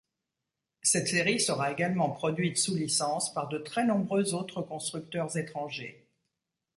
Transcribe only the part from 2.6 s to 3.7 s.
licence par de